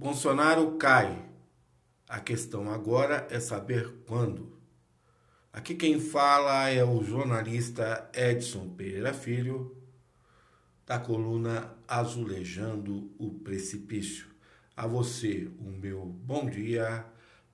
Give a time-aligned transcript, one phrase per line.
[0.00, 1.28] Bolsonaro cai.
[2.08, 4.58] A questão agora é saber quando.
[5.52, 9.76] Aqui quem fala é o jornalista Edson Pereira Filho,
[10.86, 14.28] da coluna Azulejando o Precipício.
[14.74, 17.04] A você, o meu bom dia,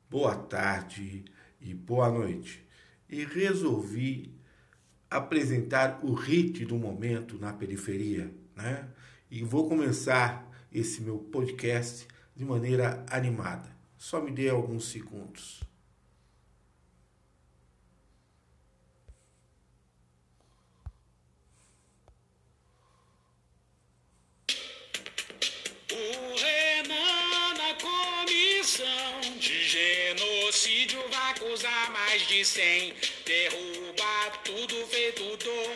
[0.09, 1.25] boa tarde
[1.61, 2.65] e boa noite.
[3.11, 4.33] E resolvi
[5.11, 8.89] apresentar o hit do momento na periferia, né?
[9.29, 13.75] E vou começar esse meu podcast de maneira animada.
[13.97, 15.63] Só me dê alguns segundos.
[25.91, 32.95] O Renan na comissão de genocídio vai acusar mais de cem.
[33.25, 35.76] Derruba tudo feito dominó.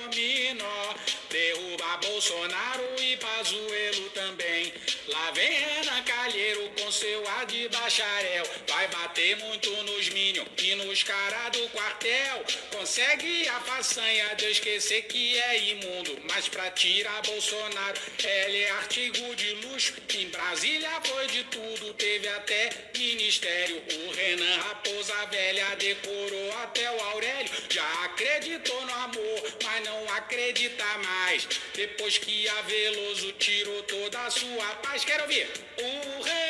[1.98, 4.72] Bolsonaro e Pazuello também.
[5.08, 6.68] Lá vem Renan Calheiro
[7.00, 8.44] seu ar de bacharel.
[8.68, 12.44] Vai bater muito nos Minion e nos cara do quartel.
[12.76, 16.18] Consegue a façanha de esquecer que é imundo.
[16.28, 19.94] Mas pra tirar Bolsonaro, ele é artigo de luxo.
[20.14, 23.82] Em Brasília foi de tudo, teve até ministério.
[23.94, 27.50] O Renan Raposa Velha decorou até o Aurélio.
[27.70, 31.48] Já acreditou no amor, mas não acredita mais.
[31.74, 35.02] Depois que a Veloso tirou toda a sua paz.
[35.02, 35.48] Quero ouvir.
[35.78, 36.49] O Renan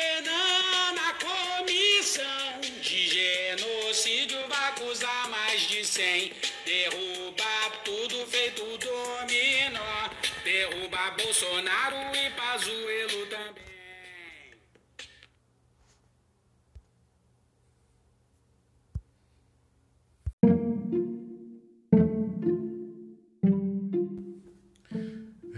[2.11, 6.33] comissão de genocídio vai acusar mais de cem.
[6.65, 10.09] Derruba tudo feito dominó.
[10.43, 13.10] Derruba Bolsonaro e Pazuello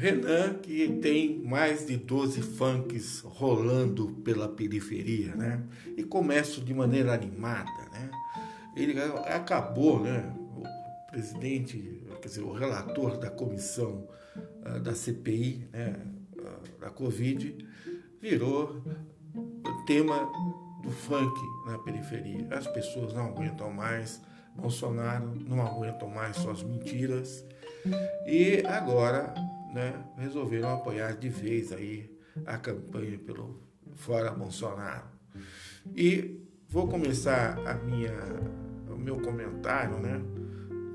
[0.04, 5.64] Renan, que tem mais de 12 funks rolando pela periferia, né?
[5.96, 8.12] E começo de maneira animada, né?
[8.76, 10.30] Ele acabou, né?
[10.58, 14.06] O presidente, quer dizer, o relator da comissão
[14.66, 15.96] uh, da CPI, né?
[16.34, 17.66] Uh, da Covid,
[18.22, 18.84] virou
[19.88, 20.30] tema
[20.84, 21.34] do funk
[21.66, 22.46] na periferia.
[22.52, 24.22] As pessoas não aguentam mais
[24.54, 27.46] Bolsonaro, não aguentam mais suas mentiras.
[28.28, 29.34] E agora
[29.74, 32.14] né, resolveram apoiar de vez aí
[32.46, 33.62] a campanha pelo
[33.96, 35.06] Fora Bolsonaro.
[35.96, 38.14] E vou começar a minha,
[38.90, 40.22] o meu comentário né,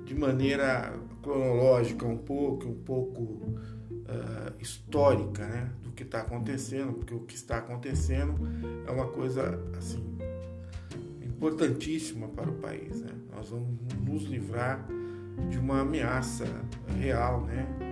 [0.05, 7.15] de maneira cronológica um pouco, um pouco uh, histórica né, do que está acontecendo, porque
[7.15, 8.35] o que está acontecendo
[8.87, 10.19] é uma coisa assim
[11.23, 13.01] importantíssima para o país.
[13.03, 13.13] Né?
[13.35, 13.69] Nós vamos
[14.05, 14.87] nos livrar
[15.49, 16.47] de uma ameaça
[16.99, 17.88] real, né?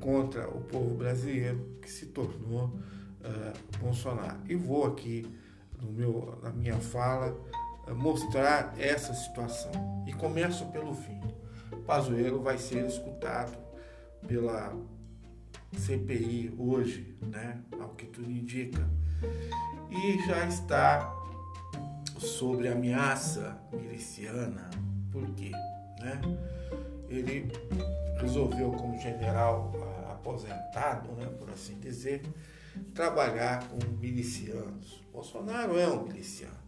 [0.00, 4.38] Contra o povo brasileiro que se tornou uh, Bolsonaro.
[4.48, 5.26] E vou aqui
[5.80, 7.36] no meu, na minha fala
[7.86, 10.04] uh, mostrar essa situação.
[10.06, 11.20] E começo pelo fim.
[11.86, 13.56] Pazuello vai ser escutado
[14.26, 14.74] pela
[15.76, 18.88] CPI hoje, né, ao que tudo indica,
[19.90, 21.14] e já está
[22.18, 24.70] sobre ameaça miliciana.
[25.10, 25.50] Por quê?
[26.00, 26.20] Né?
[27.08, 27.50] Ele
[28.20, 29.72] resolveu, como general
[30.20, 32.22] aposentado, né, por assim dizer,
[32.94, 35.02] trabalhar com milicianos.
[35.12, 36.60] Bolsonaro é um miliciano.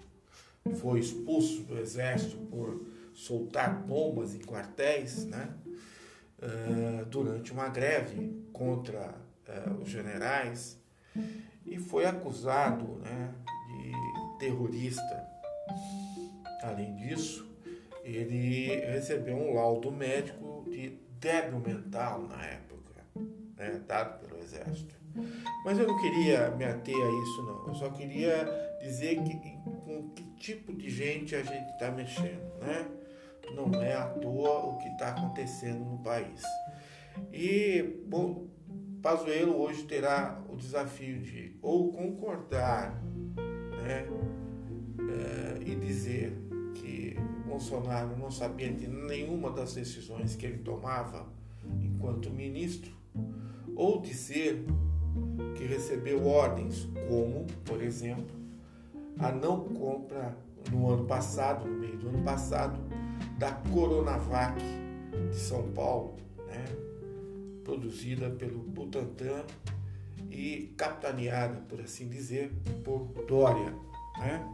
[0.76, 5.54] Foi expulso do exército por soltar bombas em quartéis, né,
[6.38, 9.14] uh, durante uma greve contra
[9.48, 10.80] uh, os generais
[11.66, 13.34] e foi acusado, né,
[13.68, 15.28] de terrorista.
[16.62, 17.48] Além disso,
[18.02, 22.71] ele recebeu um laudo médico de débil mental na época,
[23.62, 24.94] né, dado pelo Exército.
[25.64, 27.68] Mas eu não queria me ater a isso, não.
[27.68, 28.44] Eu só queria
[28.82, 29.36] dizer que,
[29.84, 32.88] com que tipo de gente a gente está mexendo, né?
[33.54, 36.42] Não é à toa o que está acontecendo no país.
[37.32, 38.46] E, bom,
[39.02, 43.00] Pazuello hoje terá o desafio de ou concordar,
[43.84, 44.06] né?
[44.98, 46.32] É, e dizer
[46.74, 47.16] que
[47.46, 51.26] Bolsonaro não sabia de nenhuma das decisões que ele tomava
[51.82, 52.90] enquanto ministro,
[53.76, 54.64] ou dizer
[55.56, 58.34] que recebeu ordens, como, por exemplo,
[59.18, 60.36] a não compra
[60.70, 62.78] no ano passado, no meio do ano passado,
[63.38, 64.62] da Coronavac
[65.30, 66.16] de São Paulo,
[66.46, 66.64] né?
[67.64, 69.44] produzida pelo Butantan
[70.30, 72.52] e capitaneada, por assim dizer,
[72.84, 73.74] por Dória.
[74.18, 74.44] Né?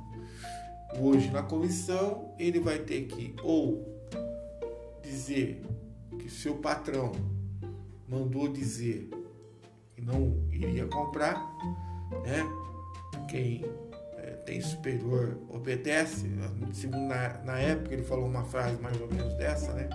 [1.01, 3.87] Hoje na comissão ele vai ter que ou
[5.03, 5.63] dizer
[6.19, 7.13] que seu patrão
[8.09, 9.11] mandou dizer
[9.95, 11.37] que não iria comprar,
[12.25, 12.43] né?
[13.29, 13.65] quem
[14.17, 16.27] é, tem superior obedece.
[16.73, 19.89] Segundo na, na época ele falou uma frase mais ou menos dessa, né?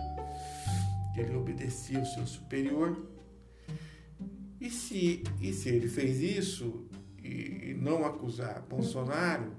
[1.13, 2.95] Que ele obedecia o seu superior.
[4.61, 6.87] E se, e se ele fez isso
[7.21, 9.51] e, e não acusar Bolsonaro,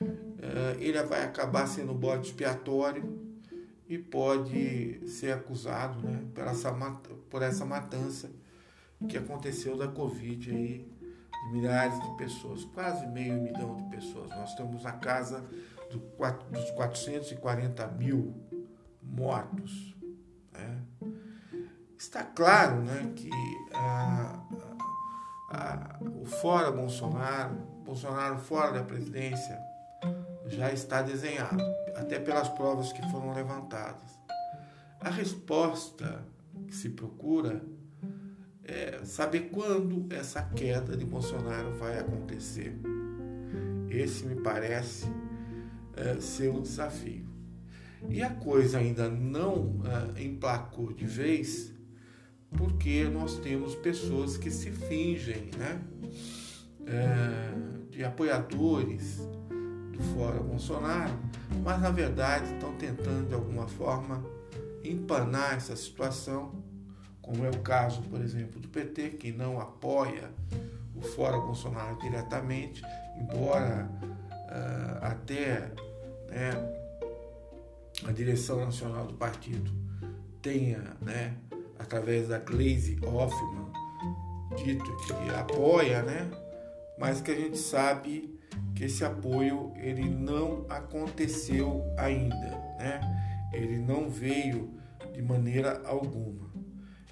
[0.00, 3.26] uh, ele vai acabar sendo bode expiatório
[3.88, 6.70] e pode ser acusado né, essa,
[7.36, 8.30] por essa matança
[9.06, 10.90] que aconteceu da Covid aí,
[11.30, 14.30] de milhares de pessoas, quase meio milhão de pessoas.
[14.30, 15.44] Nós estamos na casa
[15.90, 15.98] do,
[16.50, 18.34] dos 440 mil
[19.02, 19.94] mortos.
[20.50, 20.82] Né?
[21.98, 23.28] Está claro né, que
[23.74, 24.40] a,
[25.50, 27.54] a, o fora Bolsonaro,
[27.84, 29.60] Bolsonaro fora da presidência,
[30.46, 31.62] já está desenhado,
[31.96, 34.18] até pelas provas que foram levantadas.
[34.98, 36.34] A resposta
[36.66, 37.62] que se procura
[38.68, 42.76] é saber quando essa queda de Bolsonaro vai acontecer.
[43.88, 45.06] Esse me parece
[45.96, 47.24] é, ser um desafio.
[48.08, 49.82] E a coisa ainda não
[50.16, 51.72] é, emplacou de vez,
[52.56, 55.80] porque nós temos pessoas que se fingem né,
[56.86, 59.18] é, de apoiadores
[59.92, 61.14] do Fora Bolsonaro,
[61.62, 64.24] mas na verdade estão tentando de alguma forma
[64.90, 66.52] empanar essa situação,
[67.22, 70.30] como é o caso, por exemplo, do PT, que não apoia
[70.94, 72.82] o Fora Bolsonaro diretamente,
[73.20, 75.72] embora uh, até
[76.28, 76.52] né,
[78.06, 79.70] a direção nacional do partido
[80.40, 81.34] tenha, né,
[81.78, 83.72] através da Glaze Hoffman,
[84.56, 86.30] dito que apoia, né,
[86.98, 88.38] mas que a gente sabe
[88.74, 93.00] que esse apoio ele não aconteceu ainda, né?
[93.56, 94.74] Ele não veio
[95.12, 96.50] de maneira alguma.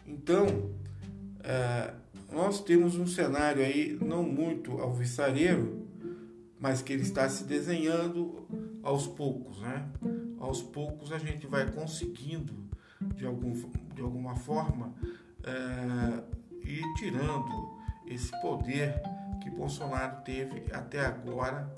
[0.06, 0.46] Então,
[1.42, 1.94] é,
[2.30, 5.86] nós temos um cenário aí não muito alvissareiro,
[6.58, 8.46] mas que ele está se desenhando
[8.82, 9.88] aos poucos, né?
[10.38, 12.52] Aos poucos a gente vai conseguindo,
[13.16, 13.52] de, algum,
[13.94, 14.94] de alguma forma,
[15.42, 16.22] é,
[16.66, 17.74] ir tirando
[18.06, 19.00] esse poder
[19.42, 21.70] que Bolsonaro teve até agora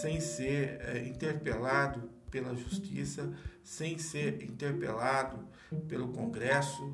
[0.00, 3.32] sem ser é, interpelado pela justiça,
[3.62, 5.38] sem ser interpelado
[5.86, 6.90] pelo Congresso,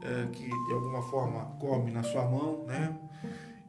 [0.00, 2.96] é, que de alguma forma come na sua mão, né?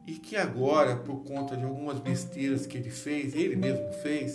[0.06, 4.32] E que agora, por conta de algumas besteiras que ele fez, ele mesmo fez,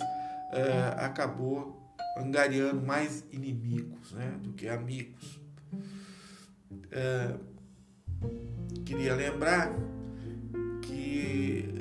[0.52, 1.82] é, acabou
[2.18, 5.40] angariando mais inimigos né, do que amigos.
[6.92, 7.34] É,
[8.84, 9.72] queria lembrar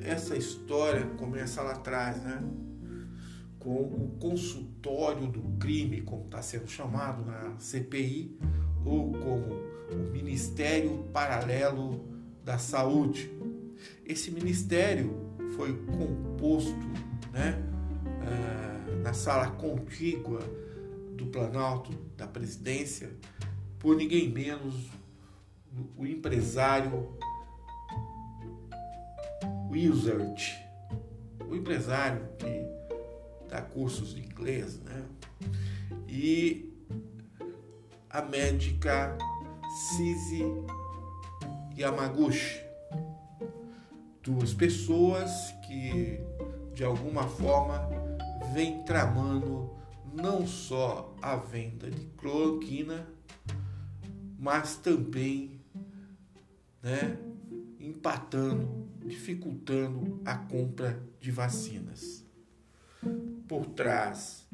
[0.06, 2.42] essa história começa lá atrás, né?
[3.64, 8.38] Com o consultório do crime, como está sendo chamado na CPI,
[8.86, 9.54] ou como
[9.92, 12.06] o Ministério Paralelo
[12.44, 13.32] da Saúde.
[14.06, 15.16] Esse ministério
[15.56, 16.88] foi composto,
[17.32, 17.58] né?
[18.22, 20.40] Uh, na sala contígua
[21.16, 23.12] do Planalto da Presidência
[23.84, 24.90] por ninguém menos
[25.98, 27.18] o empresário
[29.70, 30.42] Wizard,
[31.50, 32.66] o empresário que
[33.54, 35.06] dá cursos de inglês, né?
[36.10, 36.74] E
[38.10, 39.16] a médica
[39.96, 40.44] Sisi
[41.78, 42.64] Yamaguchi.
[44.24, 45.30] Duas pessoas
[45.68, 46.20] que,
[46.74, 47.88] de alguma forma,
[48.54, 49.70] vêm tramando
[50.12, 53.08] não só a venda de cloroquina,
[54.40, 55.62] mas também
[56.82, 57.18] né,
[57.80, 62.24] empatando dificultando a compra de vacinas.
[63.48, 64.48] Por trás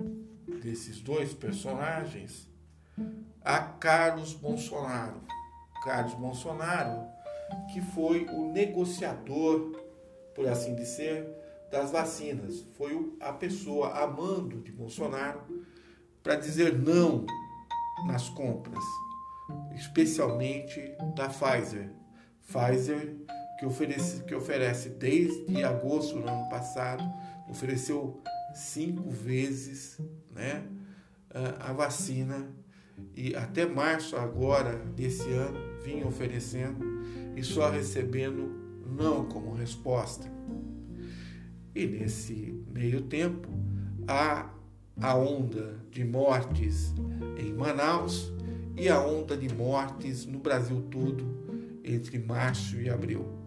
[0.62, 2.50] desses dois personagens
[3.44, 5.22] há Carlos Bolsonaro.
[5.84, 7.08] Carlos Bolsonaro,
[7.72, 9.82] que foi o negociador,
[10.36, 11.28] por assim dizer,
[11.72, 12.66] das vacinas.
[12.78, 15.42] Foi a pessoa a mando de Bolsonaro
[16.22, 17.26] para dizer não
[18.06, 18.84] nas compras,
[19.76, 21.92] especialmente da Pfizer.
[22.42, 23.16] Pfizer
[23.60, 27.04] que oferece, que oferece desde agosto do ano passado,
[27.50, 28.22] ofereceu
[28.54, 30.00] cinco vezes
[30.34, 30.64] né,
[31.60, 32.50] a vacina
[33.16, 36.86] e até março agora desse ano vinha oferecendo
[37.36, 38.52] e só recebendo
[38.86, 40.30] não como resposta.
[41.74, 43.48] E nesse meio tempo
[44.08, 44.50] há
[45.00, 46.94] a onda de mortes
[47.38, 48.34] em Manaus
[48.76, 53.40] e a onda de mortes no Brasil todo entre março e abril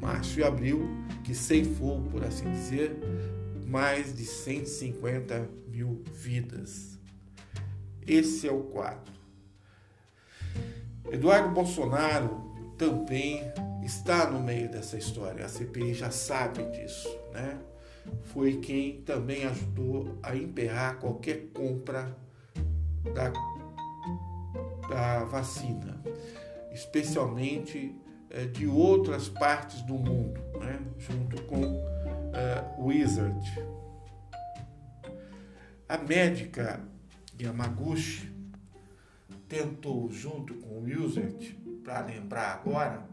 [0.00, 0.88] março e abril,
[1.24, 2.96] que ceifou, por assim dizer,
[3.76, 6.98] mais de 150 mil vidas.
[8.06, 9.12] Esse é o quadro.
[11.10, 13.42] Eduardo Bolsonaro também
[13.84, 15.44] está no meio dessa história.
[15.44, 17.60] A CPI já sabe disso, né?
[18.32, 22.16] foi quem também ajudou a emperrar qualquer compra
[23.14, 23.30] da,
[24.88, 26.00] da vacina,
[26.72, 27.94] especialmente
[28.30, 30.80] é, de outras partes do mundo, né?
[30.96, 31.94] junto com
[32.36, 33.40] uh, Wizard.
[35.88, 36.80] A médica
[37.40, 38.30] Yamaguchi
[39.48, 43.06] tentou, junto com o Wizard, para lembrar agora,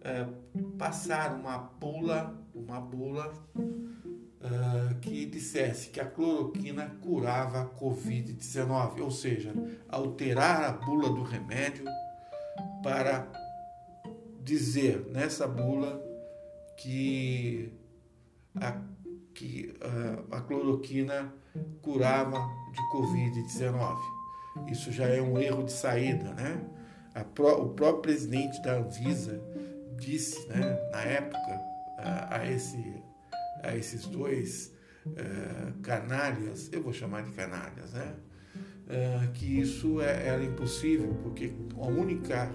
[0.00, 9.00] uh, passar uma bula, uma bula uh, que dissesse que a cloroquina curava a Covid-19,
[9.00, 9.52] ou seja,
[9.88, 11.84] alterar a bula do remédio
[12.82, 13.28] para
[14.42, 16.02] dizer nessa bula
[16.76, 17.72] que
[18.60, 18.80] a,
[19.34, 19.74] que
[20.30, 21.32] a, a cloroquina
[21.82, 22.38] curava
[22.72, 23.98] de Covid-19.
[24.70, 26.60] Isso já é um erro de saída, né?
[27.14, 29.40] O próprio presidente da Anvisa
[29.96, 31.60] disse, né, na época,
[31.98, 33.02] a, a esse,
[33.62, 34.72] a esses dois
[35.06, 38.14] uh, canalhas, eu vou chamar de canalhas, né?
[38.84, 42.50] Uh, que isso é, era impossível, porque a única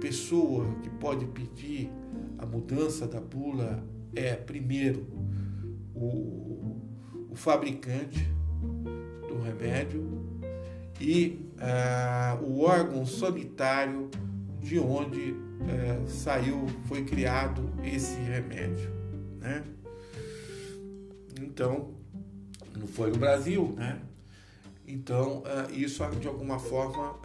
[0.00, 1.90] pessoa que pode pedir
[2.38, 3.82] a mudança da bula
[4.14, 5.06] é, primeiro,
[5.94, 6.80] o,
[7.30, 8.28] o fabricante
[9.28, 10.22] do remédio
[11.00, 14.10] e uh, o órgão sanitário
[14.60, 18.90] de onde uh, saiu, foi criado esse remédio.
[19.40, 19.64] Né?
[21.40, 21.94] Então,
[22.76, 24.00] não foi no Brasil, né?
[24.86, 27.18] Então, uh, isso de alguma forma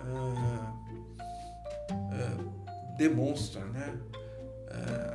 [2.97, 3.95] demonstra né,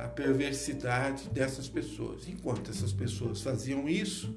[0.03, 2.27] a perversidade dessas pessoas.
[2.27, 4.35] Enquanto essas pessoas faziam isso,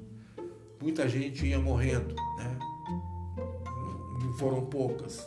[0.81, 2.59] muita gente ia morrendo, né?
[4.21, 5.25] não foram poucas.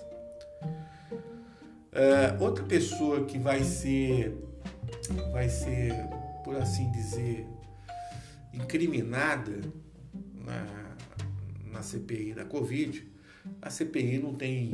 [1.92, 4.36] É, outra pessoa que vai ser,
[5.32, 5.92] vai ser,
[6.44, 7.46] por assim dizer,
[8.52, 9.60] incriminada
[10.34, 10.66] na,
[11.72, 13.06] na CPI da Covid,
[13.60, 14.72] a CPI não tem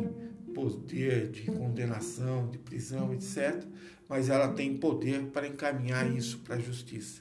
[0.57, 3.63] poder de condenação, de prisão, etc.,
[4.09, 7.21] mas ela tem poder para encaminhar isso para a justiça.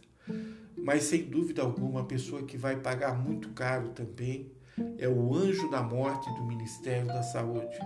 [0.78, 4.50] Mas sem dúvida alguma, a pessoa que vai pagar muito caro também
[4.98, 7.78] é o anjo da morte do Ministério da Saúde,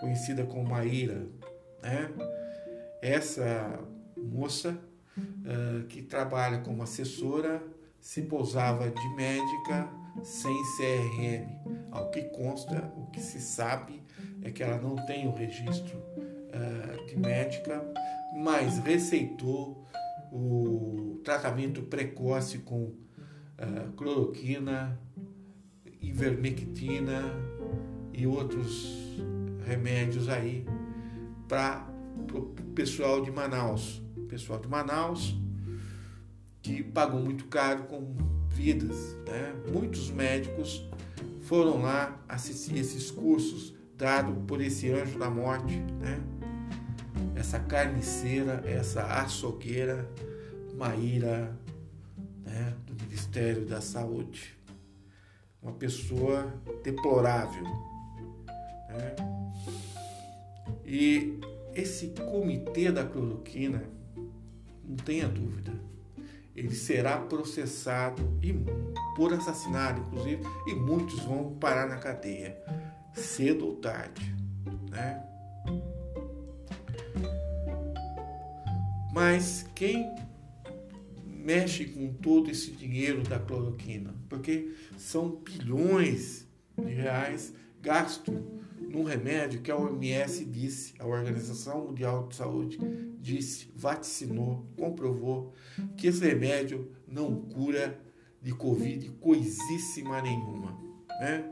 [0.00, 1.24] conhecida como Maíra.
[1.80, 2.10] Né?
[3.00, 3.78] Essa
[4.16, 4.76] moça
[5.16, 7.62] uh, que trabalha como assessora
[8.00, 9.88] se posava de médica
[10.22, 11.46] sem CRM.
[11.92, 14.03] Ao que consta, o que se sabe
[14.44, 17.82] é que ela não tem o registro uh, de médica,
[18.36, 19.84] mas receitou
[20.30, 25.00] o tratamento precoce com uh, cloroquina,
[26.00, 27.22] ivermectina
[28.12, 28.94] e outros
[29.66, 30.66] remédios aí
[31.48, 31.88] para
[32.32, 32.42] o
[32.74, 34.02] pessoal de Manaus.
[34.16, 35.34] O pessoal de Manaus
[36.64, 38.16] que pagou muito caro com
[38.48, 39.16] vidas.
[39.26, 39.54] Né?
[39.70, 40.82] Muitos médicos
[41.42, 43.74] foram lá assistir esses cursos
[44.04, 46.20] dados por esse anjo da morte, né?
[47.34, 50.06] essa carniceira, essa açougueira,
[50.76, 51.56] Maíra,
[52.44, 52.74] né?
[52.86, 54.58] do Ministério da Saúde.
[55.62, 57.64] Uma pessoa deplorável.
[58.90, 59.16] Né?
[60.84, 61.40] E
[61.74, 63.84] esse comitê da cloroquina,
[64.86, 65.72] não tenha dúvida,
[66.54, 68.52] ele será processado e,
[69.16, 72.62] por assassinato, inclusive, e muitos vão parar na cadeia,
[73.14, 74.34] cedo ou tarde.
[74.90, 75.22] Né?
[79.12, 80.12] Mas quem
[81.24, 84.14] mexe com todo esse dinheiro da cloroquina?
[84.28, 88.34] Porque são bilhões de reais gastos
[88.94, 92.78] num remédio que a OMS disse, a Organização Mundial de Saúde
[93.20, 95.52] disse, vaticinou, comprovou
[95.96, 98.00] que esse remédio não cura
[98.40, 100.83] de Covid coisíssima nenhuma.
[101.20, 101.44] Né?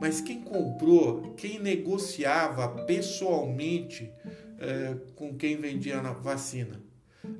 [0.00, 4.12] Mas quem comprou, quem negociava pessoalmente
[4.58, 6.80] é, com quem vendia a vacina?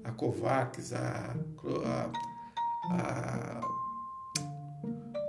[0.05, 1.35] A Covax, a,
[1.85, 2.11] a,
[2.91, 3.61] a,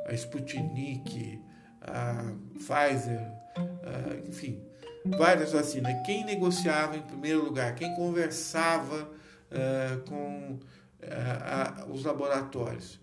[0.08, 1.42] a Sputnik,
[1.82, 3.22] a Pfizer,
[3.58, 4.62] uh, enfim,
[5.06, 5.94] várias vacinas.
[6.06, 9.04] Quem negociava em primeiro lugar, quem conversava
[9.52, 10.60] uh, com
[11.02, 13.00] uh, os laboratórios,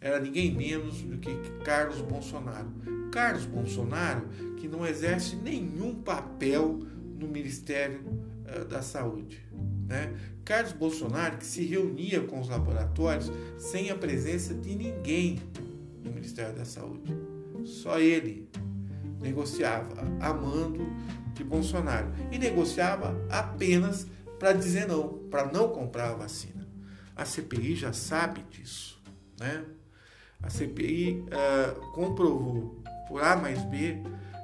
[0.00, 2.68] era ninguém menos do que Carlos Bolsonaro.
[3.12, 6.80] Carlos Bolsonaro, que não exerce nenhum papel
[7.18, 8.02] no Ministério
[8.68, 9.44] da Saúde.
[9.86, 10.14] Né?
[10.44, 15.40] Carlos Bolsonaro, que se reunia com os laboratórios sem a presença de ninguém
[16.02, 17.14] no Ministério da Saúde.
[17.64, 18.48] Só ele
[19.20, 20.86] negociava amando
[21.34, 24.06] de Bolsonaro e negociava apenas
[24.38, 26.66] para dizer não, para não comprar a vacina.
[27.14, 29.00] A CPI já sabe disso,
[29.38, 29.64] né?
[30.42, 34.02] A CPI uh, comprovou por A mais B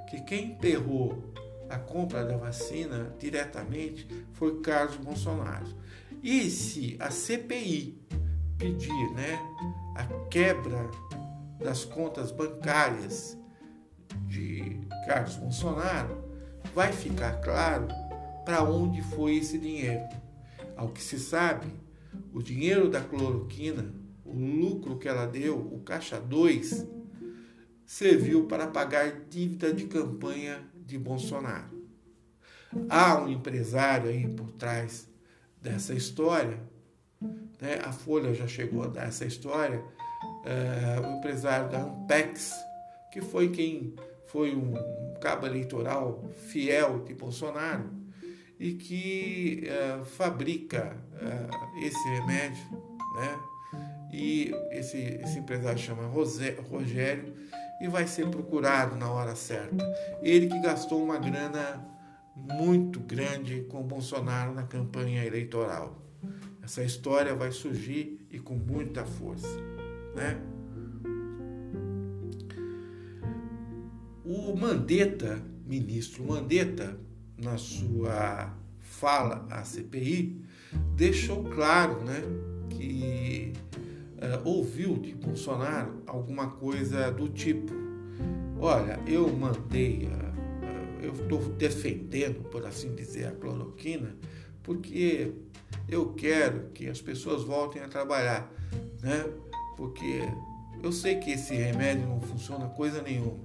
[0.09, 1.33] que quem enterrou
[1.69, 5.67] a compra da vacina diretamente foi Carlos Bolsonaro.
[6.23, 7.99] E se a CPI
[8.59, 9.39] pedir né,
[9.97, 10.89] a quebra
[11.59, 13.37] das contas bancárias
[14.29, 16.25] de Carlos Bolsonaro,
[16.75, 17.89] vai ficar claro
[18.45, 20.05] para onde foi esse dinheiro.
[20.77, 21.67] Ao que se sabe,
[22.33, 23.93] o dinheiro da cloroquina,
[24.27, 26.87] o lucro que ela deu, o caixa 2,
[27.85, 31.77] serviu para pagar dívida de campanha de Bolsonaro.
[32.89, 35.09] Há um empresário aí por trás
[35.63, 36.61] dessa história,
[37.61, 37.81] né?
[37.85, 39.83] a Folha já chegou a dar essa história,
[40.45, 42.53] é, o empresário da Ampex,
[43.13, 43.95] que foi quem
[44.27, 44.75] foi um
[45.21, 47.89] cabo eleitoral fiel de Bolsonaro
[48.59, 52.65] e que é, fabrica é, esse remédio,
[53.17, 53.56] né?
[54.19, 57.35] E esse, esse empresário chama Rosé, Rogério
[57.83, 59.77] e vai ser procurado na hora certa.
[60.23, 61.87] Ele que gastou uma grana
[62.35, 66.03] muito grande com Bolsonaro na campanha eleitoral.
[66.63, 69.55] Essa história vai surgir e com muita força,
[70.15, 70.41] né?
[74.25, 76.99] O Mandetta, ministro Mandetta,
[77.37, 80.43] na sua fala à CPI,
[80.97, 82.23] deixou claro, né,
[82.71, 83.53] que
[84.17, 87.73] uh, ouviu de Bolsonaro alguma coisa do tipo:
[88.59, 90.27] olha, eu mandei a
[91.07, 94.17] eu estou defendendo, por assim dizer, a cloroquina,
[94.63, 95.33] porque
[95.89, 98.51] eu quero que as pessoas voltem a trabalhar,
[99.03, 99.25] né?
[99.77, 100.23] Porque
[100.83, 103.39] eu sei que esse remédio não funciona coisa nenhuma,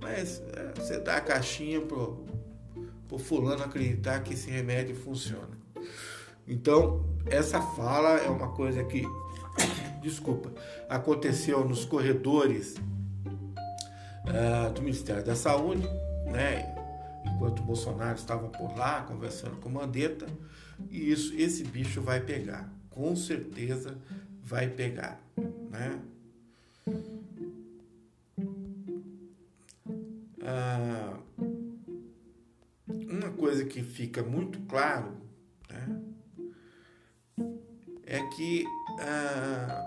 [0.00, 0.42] mas
[0.76, 2.24] você dá a caixinha pro,
[3.08, 5.58] pro fulano acreditar que esse remédio funciona.
[6.46, 9.02] Então, essa fala é uma coisa que,
[10.00, 10.50] desculpa,
[10.88, 12.76] aconteceu nos corredores
[14.26, 15.86] uh, do Ministério da Saúde,
[16.26, 16.74] né?
[17.24, 20.26] enquanto o Bolsonaro estava por lá conversando com Mandetta,
[20.90, 23.96] e isso, esse bicho vai pegar, com certeza
[24.42, 25.20] vai pegar,
[25.70, 26.00] né?
[30.42, 31.18] Ah,
[32.88, 35.12] uma coisa que fica muito claro
[35.68, 36.00] né,
[38.04, 38.64] é que
[39.00, 39.86] ah,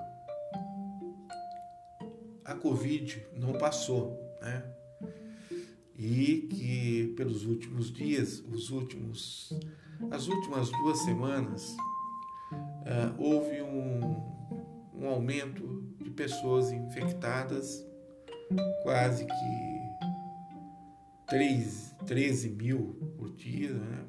[2.46, 4.64] a Covid não passou, né?
[5.98, 9.54] e que pelos últimos dias, os últimos,
[10.12, 11.76] as últimas duas semanas,
[12.52, 14.02] uh, houve um,
[14.94, 17.86] um aumento de pessoas infectadas,
[18.84, 19.74] quase que
[21.28, 24.06] 3, 13 mil por dia, né?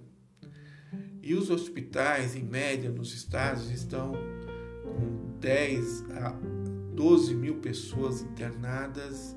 [1.22, 4.12] E os hospitais, em média, nos estados, estão
[4.94, 6.30] com 10 a
[6.94, 9.36] 12 mil pessoas internadas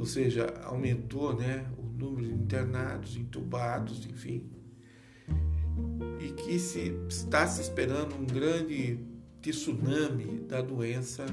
[0.00, 4.50] ou seja, aumentou né, o número de internados, entubados, enfim,
[6.18, 8.98] e que se está se esperando um grande
[9.42, 11.26] tsunami da doença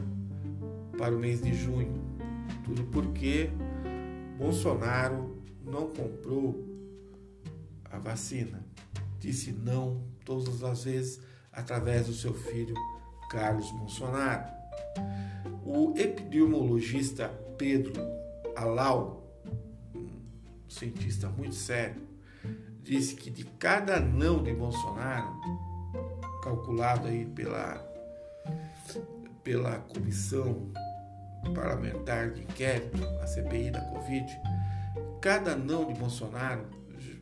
[0.97, 1.93] para o mês de junho.
[2.65, 3.49] Tudo porque
[4.37, 6.61] Bolsonaro não comprou
[7.85, 8.65] a vacina.
[9.17, 11.21] Disse não todas as vezes
[11.53, 12.75] através do seu filho
[13.29, 14.45] Carlos Bolsonaro.
[15.65, 17.93] O epidemiologista Pedro
[18.55, 19.23] Alau,
[19.93, 20.09] um
[20.69, 22.01] cientista muito sério,
[22.81, 25.35] disse que de cada não de Bolsonaro,
[26.41, 27.85] calculado aí pela,
[29.43, 30.71] pela comissão
[31.53, 34.25] parlamentar de inquérito, a CPI da Covid,
[35.21, 36.65] cada não de Bolsonaro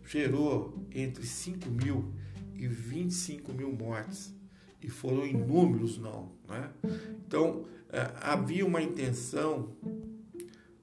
[0.05, 2.13] gerou entre 5 mil
[2.53, 4.34] e 25 mil mortes.
[4.85, 6.31] E foram inúmeros não.
[6.47, 6.69] Né?
[7.25, 9.69] Então, eh, havia uma intenção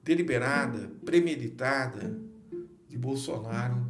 [0.03, 2.19] deliberada, premeditada
[2.89, 3.87] de Bolsonaro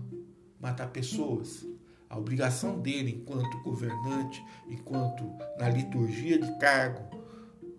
[0.61, 1.65] matar pessoas.
[2.07, 5.23] A obrigação dele, enquanto governante, enquanto
[5.57, 7.01] na liturgia de cargo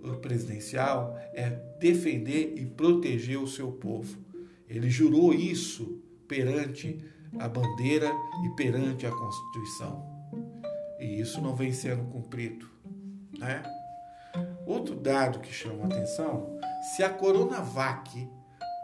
[0.03, 4.19] uh, presidencial, é defender e proteger o seu povo.
[4.69, 6.99] Ele jurou isso perante
[7.39, 8.11] a bandeira
[8.45, 10.14] e perante a Constituição.
[11.05, 12.67] E isso não vem sendo cumprido.
[13.39, 13.63] Né?
[14.65, 16.59] Outro dado que chama a atenção
[16.97, 18.27] se a Coronavac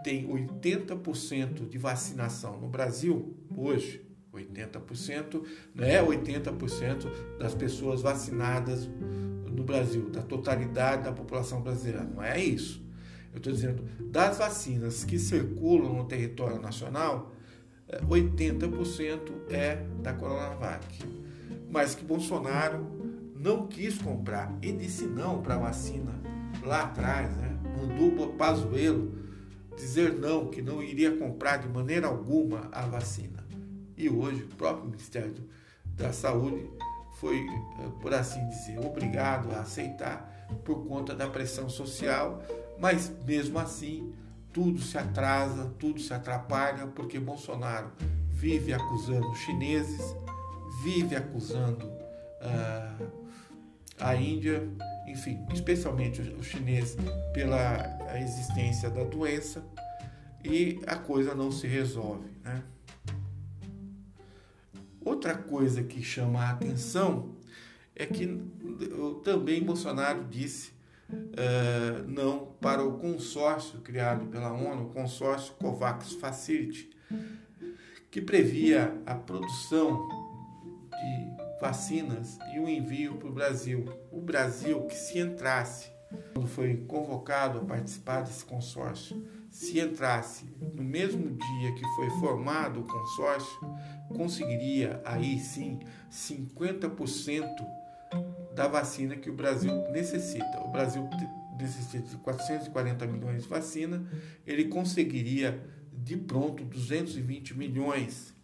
[0.05, 4.05] tem 80% de vacinação no Brasil, hoje,
[4.35, 5.43] 80%,
[5.75, 12.39] não é 80% das pessoas vacinadas no Brasil, da totalidade da população brasileira, não é
[12.39, 12.83] isso.
[13.33, 17.33] Eu estou dizendo, das vacinas que circulam no território nacional,
[18.09, 21.20] 80% é da Coronavac.
[21.71, 22.87] Mas que Bolsonaro
[23.35, 26.13] não quis comprar e disse não para a vacina
[26.63, 27.59] lá atrás, né?
[27.77, 29.19] mandou Pazuello
[29.77, 33.45] dizer não, que não iria comprar de maneira alguma a vacina.
[33.97, 35.49] E hoje o próprio Ministério
[35.85, 36.71] da Saúde
[37.19, 42.43] foi, eh, por assim dizer, obrigado a aceitar por conta da pressão social,
[42.79, 44.13] mas mesmo assim
[44.53, 47.93] tudo se atrasa, tudo se atrapalha, porque Bolsonaro
[48.31, 50.15] vive acusando os chineses,
[50.83, 53.11] vive acusando uh,
[53.99, 54.69] a Índia,
[55.07, 56.97] enfim, especialmente os chineses,
[57.33, 59.65] pela existência da doença
[60.45, 62.31] e a coisa não se resolve.
[62.43, 62.63] Né?
[65.05, 67.35] Outra coisa que chama a atenção
[67.95, 68.43] é que
[69.23, 70.73] também Bolsonaro disse
[71.11, 76.91] uh, não para o consórcio criado pela ONU, o consórcio COVAX Facility,
[78.11, 80.20] que previa a produção
[81.01, 83.85] de vacinas e o envio para o Brasil.
[84.11, 85.91] O Brasil que se entrasse,
[86.35, 92.81] quando foi convocado a participar desse consórcio, se entrasse no mesmo dia que foi formado
[92.81, 93.61] o consórcio,
[94.15, 97.47] conseguiria aí sim 50%
[98.55, 100.61] da vacina que o Brasil necessita.
[100.65, 101.09] O Brasil
[101.59, 104.05] necessita de 440 milhões de vacina,
[104.47, 108.35] ele conseguiria de pronto 220 milhões.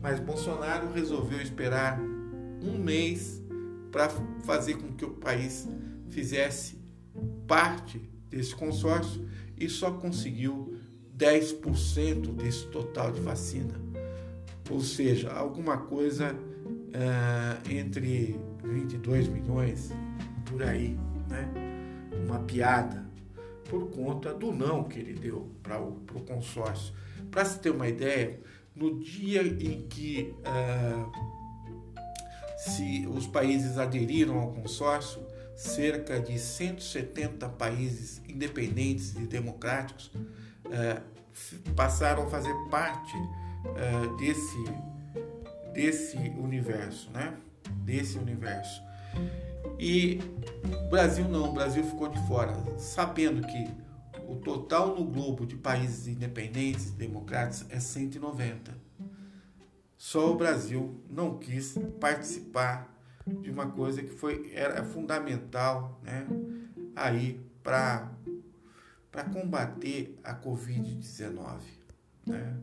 [0.00, 1.98] Mas Bolsonaro resolveu esperar
[2.62, 3.42] um mês
[3.90, 4.08] para
[4.44, 5.68] fazer com que o país
[6.08, 6.78] fizesse
[7.46, 10.76] parte desse consórcio e só conseguiu
[11.16, 13.74] 10% desse total de vacina.
[14.70, 19.90] Ou seja, alguma coisa uh, entre 22 milhões,
[20.46, 20.98] por aí,
[21.28, 21.48] né?
[22.26, 23.04] Uma piada,
[23.68, 26.94] por conta do não que ele deu para o consórcio.
[27.30, 28.40] Para se ter uma ideia,
[28.74, 31.12] no dia em que uh,
[32.56, 35.22] se os países aderiram ao consórcio,
[35.54, 44.64] cerca de 170 países independentes e democráticos uh, passaram a fazer parte uh, desse,
[45.72, 47.34] desse universo, né?
[47.84, 48.82] Desse universo.
[49.78, 50.20] E
[50.64, 53.68] o Brasil não, o Brasil ficou de fora, sabendo que
[54.28, 58.74] o total no globo de países independentes democráticos é 190.
[59.96, 62.92] Só o Brasil não quis participar
[63.26, 66.26] de uma coisa que foi era fundamental, né,
[66.94, 68.12] aí para
[69.10, 71.60] para combater a COVID-19,
[72.26, 72.60] né?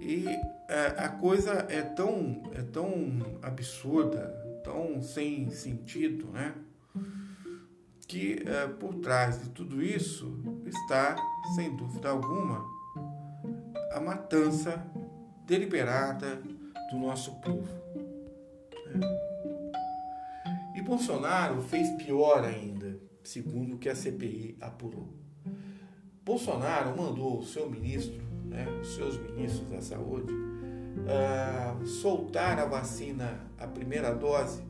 [0.00, 0.26] E
[0.68, 4.26] é, a coisa é tão, é tão absurda,
[4.64, 6.52] tão sem sentido, né?
[8.12, 11.16] Que é, por trás de tudo isso está,
[11.54, 12.62] sem dúvida alguma,
[13.90, 14.86] a matança
[15.46, 16.42] deliberada
[16.90, 17.72] do nosso povo.
[18.94, 19.00] Né?
[20.76, 25.08] E Bolsonaro fez pior ainda, segundo o que a CPI apurou.
[26.22, 33.40] Bolsonaro mandou o seu ministro né, os seus ministros da saúde, uh, soltar a vacina,
[33.58, 34.62] a primeira dose,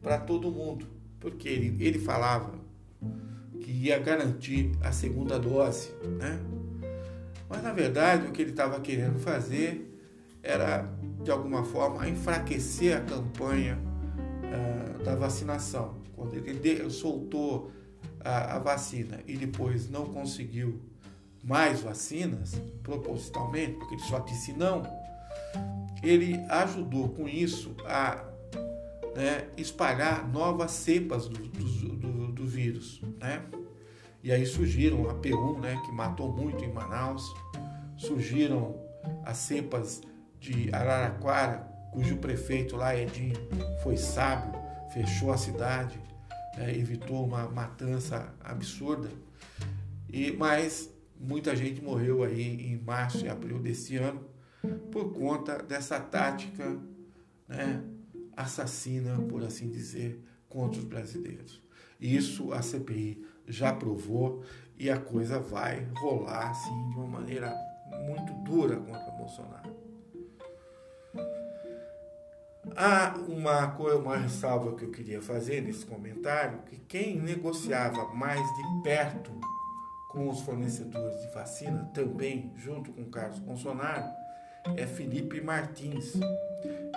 [0.00, 0.86] para todo mundo,
[1.18, 2.59] porque ele, ele falava
[3.70, 6.40] ia garantir a segunda dose, né?
[7.48, 9.86] Mas na verdade o que ele estava querendo fazer
[10.42, 10.88] era
[11.22, 16.00] de alguma forma enfraquecer a campanha uh, da vacinação.
[16.14, 17.70] Quando ele de, soltou
[18.24, 20.80] a, a vacina e depois não conseguiu
[21.42, 24.82] mais vacinas, propositalmente, porque ele só disse não,
[26.02, 28.24] ele ajudou com isso a
[29.14, 33.00] né, espalhar novas cepas do, do, do, do, vírus.
[33.18, 33.42] Né?
[34.22, 37.34] E aí surgiram a P1, né, que matou muito em Manaus,
[37.96, 38.76] surgiram
[39.24, 40.02] as cepas
[40.38, 43.36] de Araraquara, cujo prefeito lá, Edinho,
[43.82, 44.52] foi sábio,
[44.92, 45.98] fechou a cidade,
[46.56, 49.08] né, evitou uma matança absurda.
[50.08, 54.24] E, mas Muita gente morreu aí em março e abril desse ano
[54.90, 56.78] por conta dessa tática
[57.46, 57.84] né,
[58.34, 61.60] assassina, por assim dizer, contra os brasileiros.
[62.00, 64.42] Isso a CPI já provou
[64.78, 67.54] e a coisa vai rolar assim de uma maneira
[68.06, 69.70] muito dura contra Bolsonaro.
[72.76, 78.82] Há uma, uma ressalva que eu queria fazer nesse comentário, que quem negociava mais de
[78.82, 79.30] perto
[80.10, 84.08] com os fornecedores de vacina, também junto com Carlos Bolsonaro,
[84.76, 86.14] é Felipe Martins.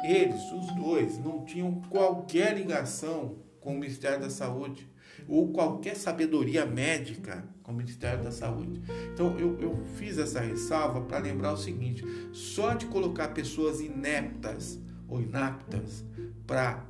[0.03, 4.92] Eles, os dois, não tinham qualquer ligação com o Ministério da Saúde
[5.27, 8.81] ou qualquer sabedoria médica com o Ministério da Saúde.
[9.13, 14.79] Então eu, eu fiz essa ressalva para lembrar o seguinte: só de colocar pessoas ineptas
[15.07, 16.03] ou inaptas
[16.45, 16.85] para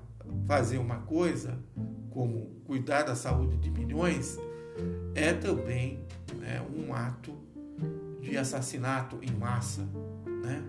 [0.46, 1.60] fazer uma coisa,
[2.10, 4.38] como cuidar da saúde de milhões,
[5.16, 6.06] é também
[6.40, 7.34] né, um ato
[8.22, 9.88] de assassinato em massa,
[10.44, 10.64] né?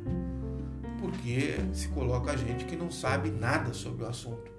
[1.00, 4.50] porque se coloca gente que não sabe nada sobre o assunto,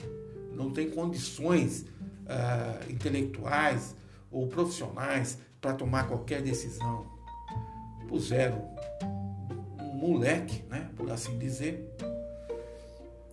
[0.53, 1.85] não tem condições
[2.25, 3.95] uh, intelectuais
[4.31, 7.05] ou profissionais para tomar qualquer decisão.
[8.07, 8.69] Puseram
[9.79, 11.95] um moleque, né, por assim dizer,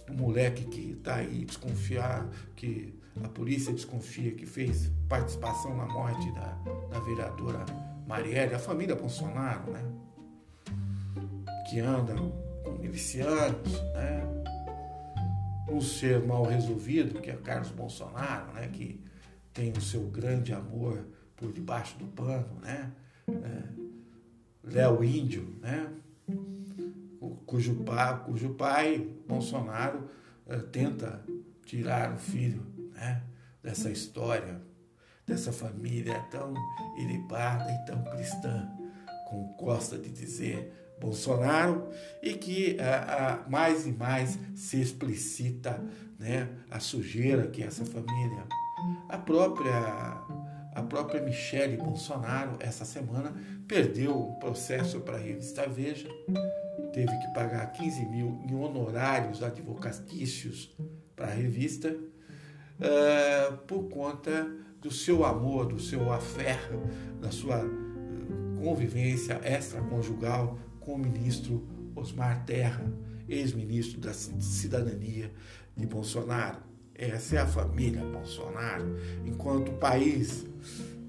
[0.08, 6.30] um moleque que está aí desconfiar, que a polícia desconfia que fez participação na morte
[6.32, 6.56] da,
[6.90, 7.64] da vereadora
[8.06, 9.82] Marielle, a família Bolsonaro, né?
[11.68, 14.41] Que anda com milicianos, né?
[15.72, 18.68] Um ser mal resolvido, que é Carlos Bolsonaro, né?
[18.68, 19.00] Que
[19.52, 22.92] tem o seu grande amor por debaixo do pano, né?
[23.28, 23.62] É,
[24.64, 25.90] Léo Índio, né?
[27.46, 30.08] Cujo pai, cujo pai Bolsonaro,
[30.46, 31.24] é, tenta
[31.64, 32.62] tirar o filho
[32.94, 33.22] né?
[33.62, 34.60] dessa história,
[35.26, 36.54] dessa família tão
[36.98, 38.68] ilibada e tão cristã,
[39.28, 41.88] como gosta de dizer Bolsonaro,
[42.22, 45.82] e que a, a, mais e mais se explicita
[46.18, 48.44] né, a sujeira que essa família.
[49.08, 49.74] A própria,
[50.72, 53.34] a própria Michele Bolsonaro, essa semana,
[53.66, 56.08] perdeu o processo para a revista Veja,
[56.92, 60.72] teve que pagar 15 mil em honorários advocatícios
[61.16, 64.48] para a revista, uh, por conta
[64.80, 66.82] do seu amor, do seu aferro,
[67.20, 72.84] da sua eh, convivência extraconjugal com o ministro Osmar Terra,
[73.28, 75.32] ex-ministro da Cidadania
[75.76, 76.58] de Bolsonaro.
[76.94, 78.96] Essa é a família Bolsonaro.
[79.24, 80.46] Enquanto o país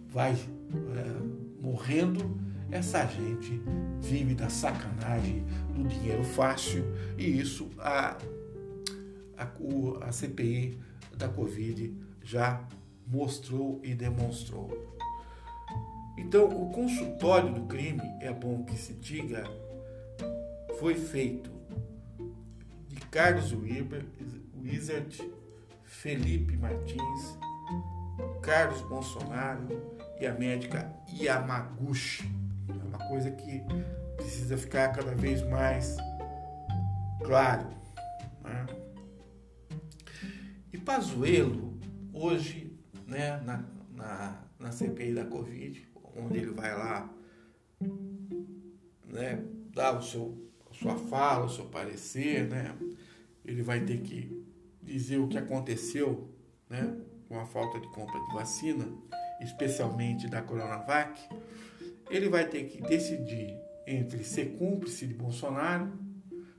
[0.10, 2.40] vai é, morrendo,
[2.72, 3.62] essa gente
[4.02, 6.86] vive da sacanagem, do dinheiro fácil,
[7.18, 8.18] e isso a,
[9.38, 9.48] a,
[10.02, 10.78] a CPI
[11.16, 12.66] da Covid já
[13.06, 14.94] mostrou e demonstrou.
[16.18, 19.44] Então, o consultório do crime, é bom que se diga,
[20.84, 21.50] foi feito
[22.90, 25.32] de Carlos Wizard,
[25.86, 27.38] Felipe Martins,
[28.42, 29.66] Carlos Bolsonaro
[30.20, 32.30] e a médica Yamaguchi.
[32.68, 33.62] É uma coisa que
[34.18, 35.96] precisa ficar cada vez mais
[37.24, 37.70] claro.
[38.44, 38.66] Né?
[40.74, 41.80] E Pazuello,
[42.12, 47.10] hoje, né, na, na, na CPI da Covid, onde ele vai lá
[49.06, 49.42] né,
[49.74, 52.76] dar o seu, sua fala, o seu parecer, né?
[53.46, 54.46] ele vai ter que
[54.82, 56.30] dizer o que aconteceu
[56.70, 58.88] né, com a falta de compra de vacina,
[59.42, 61.20] especialmente da Coronavac,
[62.10, 65.92] ele vai ter que decidir entre ser cúmplice de Bolsonaro,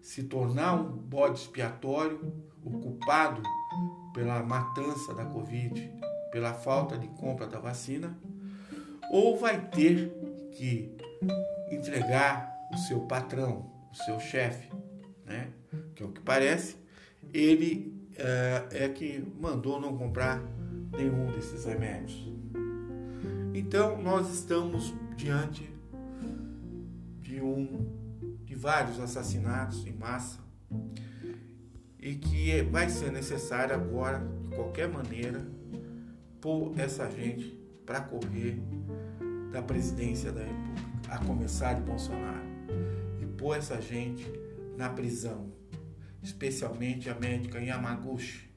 [0.01, 2.21] se tornar um bode expiatório,
[2.63, 3.43] o culpado
[4.13, 5.91] pela matança da Covid,
[6.31, 8.17] pela falta de compra da vacina,
[9.11, 10.11] ou vai ter
[10.53, 10.97] que
[11.71, 14.69] entregar o seu patrão, o seu chefe,
[15.25, 15.53] né?
[15.95, 16.77] que é o que parece,
[17.33, 20.43] ele é, é que mandou não comprar
[20.93, 22.29] nenhum desses remédios.
[23.55, 25.73] Então nós estamos diante
[27.21, 27.87] de um
[28.45, 30.41] de vários assassinatos em massa
[32.01, 35.47] e que vai ser necessário agora, de qualquer maneira,
[36.41, 38.61] pôr essa gente para correr
[39.53, 42.44] da presidência da República, a começar de Bolsonaro,
[43.45, 44.25] pôr essa gente
[44.75, 45.53] na prisão,
[46.23, 48.51] especialmente a médica Yamaguchi,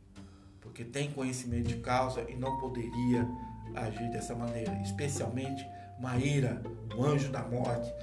[0.62, 3.28] porque tem conhecimento de causa e não poderia
[3.76, 5.68] agir dessa maneira, especialmente
[6.00, 6.62] Maíra,
[6.96, 7.94] o anjo da morte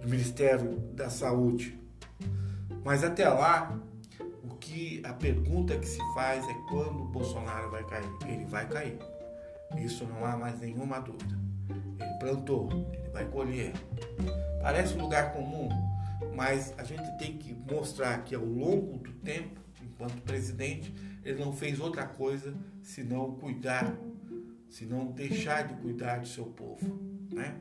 [0.00, 1.78] do Ministério da Saúde.
[2.82, 3.78] Mas até lá,
[4.58, 8.10] que a pergunta que se faz é quando Bolsonaro vai cair.
[8.26, 8.98] Ele vai cair.
[9.76, 11.38] Isso não há mais nenhuma dúvida.
[12.00, 13.72] Ele plantou, ele vai colher.
[14.60, 15.68] Parece um lugar comum,
[16.34, 20.92] mas a gente tem que mostrar que ao longo do tempo, enquanto presidente,
[21.24, 23.96] ele não fez outra coisa senão cuidar,
[24.68, 27.60] senão deixar de cuidar do seu povo, né?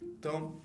[0.00, 0.60] Então,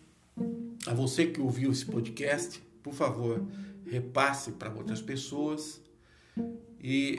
[0.85, 3.45] a você que ouviu esse podcast, por favor,
[3.85, 5.81] repasse para outras pessoas
[6.79, 7.17] e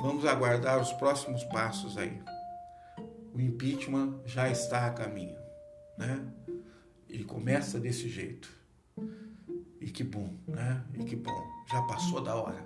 [0.00, 2.20] vamos aguardar os próximos passos aí.
[3.32, 5.36] O impeachment já está a caminho,
[5.96, 6.26] né?
[7.08, 8.57] Ele começa desse jeito.
[9.80, 10.84] E que bom, né?
[10.94, 12.64] E que bom, já passou da hora.